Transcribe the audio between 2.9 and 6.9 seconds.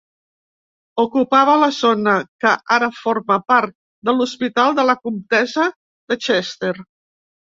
forma part de l'Hospital de la Comtessa de Chester.